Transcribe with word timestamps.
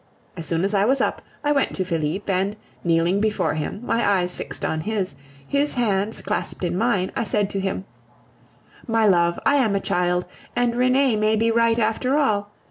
As 0.35 0.47
soon 0.47 0.63
as 0.63 0.73
I 0.73 0.83
was 0.83 0.99
up, 0.99 1.21
I 1.43 1.51
went 1.51 1.75
to 1.75 1.85
Felipe, 1.85 2.27
and, 2.27 2.55
kneeling 2.83 3.21
before 3.21 3.53
him, 3.53 3.81
my 3.83 4.03
eyes 4.03 4.35
fixed 4.35 4.65
on 4.65 4.81
his, 4.81 5.13
his 5.47 5.75
hands 5.75 6.23
clasped 6.23 6.63
in 6.63 6.75
mine, 6.75 7.11
I 7.15 7.23
said 7.23 7.51
to 7.51 7.59
him: 7.59 7.85
"My 8.87 9.05
love, 9.05 9.39
I 9.45 9.57
am 9.57 9.75
a 9.75 9.79
child, 9.79 10.25
and 10.55 10.75
Renee 10.75 11.17
may 11.17 11.35
be 11.35 11.51
right 11.51 11.77
after 11.77 12.17
all. 12.17 12.49